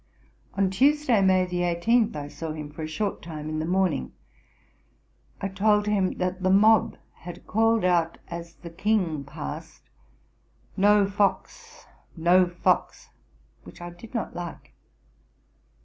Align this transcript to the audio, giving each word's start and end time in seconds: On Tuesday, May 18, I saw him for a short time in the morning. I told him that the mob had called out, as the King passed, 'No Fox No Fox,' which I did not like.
On 0.55 0.71
Tuesday, 0.71 1.21
May 1.21 1.43
18, 1.43 2.15
I 2.15 2.27
saw 2.27 2.53
him 2.53 2.71
for 2.71 2.81
a 2.81 2.87
short 2.87 3.21
time 3.21 3.47
in 3.49 3.59
the 3.59 3.67
morning. 3.67 4.13
I 5.39 5.47
told 5.47 5.85
him 5.85 6.13
that 6.17 6.41
the 6.41 6.49
mob 6.49 6.97
had 7.17 7.45
called 7.45 7.83
out, 7.85 8.17
as 8.27 8.55
the 8.55 8.71
King 8.71 9.23
passed, 9.23 9.91
'No 10.75 11.05
Fox 11.07 11.85
No 12.17 12.47
Fox,' 12.47 13.09
which 13.63 13.79
I 13.79 13.91
did 13.91 14.15
not 14.15 14.35
like. 14.35 14.73